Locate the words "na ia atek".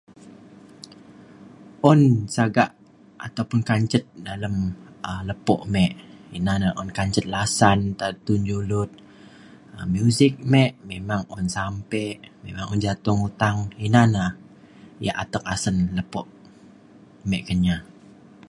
14.15-15.43